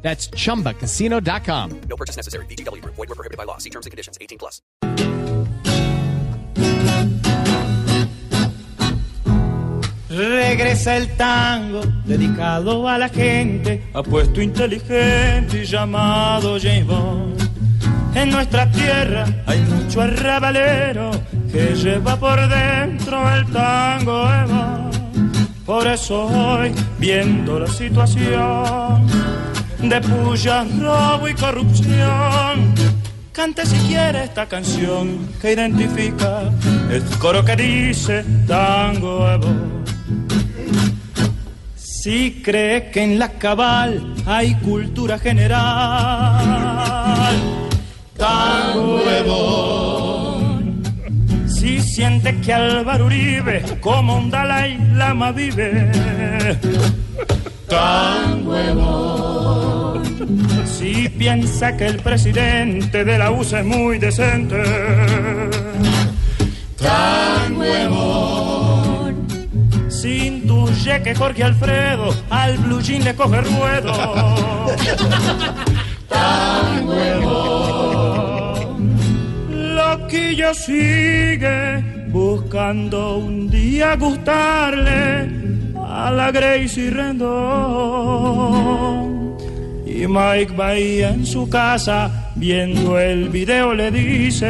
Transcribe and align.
That's 0.00 0.30
chumbacasino.com. 0.30 1.80
No 1.88 1.96
purchase 1.96 2.16
necessary. 2.16 2.46
VGW 2.46 2.80
Group. 2.80 2.94
Void 2.96 3.08
were 3.10 3.14
prohibited 3.14 3.36
by 3.36 3.44
law. 3.44 3.58
See 3.58 3.70
terms 3.70 3.86
and 3.86 3.90
conditions. 3.90 4.16
18 4.20 4.38
plus. 4.38 4.62
Regresa 10.18 10.96
el 10.96 11.16
tango 11.16 11.82
dedicado 12.04 12.88
a 12.88 12.98
la 12.98 13.08
gente 13.08 13.88
apuesto 13.94 14.42
inteligente 14.42 15.62
y 15.62 15.64
llamado 15.64 16.58
James 16.60 16.86
Bond. 16.86 17.40
En 18.16 18.30
nuestra 18.30 18.68
tierra 18.72 19.26
hay 19.46 19.60
mucho 19.60 20.00
arrabalero 20.00 21.10
que 21.52 21.74
lleva 21.76 22.16
por 22.16 22.48
dentro 22.48 23.32
el 23.32 23.46
tango 23.52 24.24
Eva. 24.24 24.90
Por 25.64 25.86
eso 25.86 26.24
hoy, 26.24 26.72
viendo 26.98 27.60
la 27.60 27.68
situación 27.68 29.06
de 29.80 30.00
puya, 30.00 30.64
robo 30.80 31.28
y 31.28 31.34
corrupción, 31.34 32.74
cante 33.32 33.64
si 33.64 33.76
quiere 33.86 34.24
esta 34.24 34.46
canción 34.46 35.28
que 35.40 35.52
identifica 35.52 36.50
el 36.90 37.02
coro 37.18 37.44
que 37.44 37.54
dice 37.56 38.24
tango 38.46 39.30
Evo. 39.30 39.48
Si 41.76 42.42
cree 42.44 42.90
que 42.90 43.02
en 43.02 43.18
la 43.18 43.28
cabal 43.30 44.14
hay 44.26 44.54
cultura 44.56 45.18
general, 45.18 45.58
tango 48.16 49.00
Evo. 49.08 50.58
Si 51.46 51.80
siente 51.80 52.40
que 52.40 52.52
Álvaro 52.52 53.06
Uribe 53.06 53.62
como 53.80 54.16
un 54.16 54.30
Dalai 54.30 54.78
Lama 54.94 55.32
vive, 55.32 55.90
tango 57.68 58.56
Evo. 58.56 58.97
Si 60.78 61.08
piensa 61.08 61.76
que 61.76 61.86
el 61.86 61.96
presidente 61.96 63.04
de 63.04 63.18
la 63.18 63.32
USA 63.32 63.58
es 63.58 63.66
muy 63.66 63.98
decente, 63.98 64.62
tango 66.76 67.64
Evo. 67.64 69.10
Si 69.88 70.28
intuye 70.28 71.02
que 71.02 71.16
Jorge 71.16 71.42
Alfredo 71.42 72.14
al 72.30 72.58
blue 72.58 72.80
jean 72.80 73.02
le 73.02 73.12
coge 73.16 73.40
ruedo, 73.40 73.92
tango 76.08 76.94
Evo. 76.94 78.78
Loquillo 79.50 80.54
sigue 80.54 82.06
buscando 82.12 83.16
un 83.16 83.50
día 83.50 83.96
gustarle 83.96 85.28
a 85.74 86.12
la 86.12 86.30
Gracie 86.30 86.90
Rendón. 86.90 88.38
Y 90.00 90.06
Mike 90.06 90.52
Bahía 90.56 91.08
en 91.10 91.26
su 91.26 91.50
casa, 91.50 92.30
viendo 92.36 93.00
el 93.00 93.30
video, 93.30 93.74
le 93.74 93.90
dice: 93.90 94.46